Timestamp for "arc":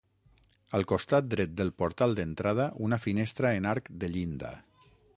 3.77-3.95